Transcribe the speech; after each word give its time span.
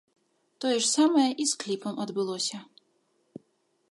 Тое 0.63 0.71
ж 0.75 0.85
самае 0.97 1.25
і 1.43 1.47
з 1.51 1.59
кліпам 1.63 1.95
адбылося. 2.07 2.57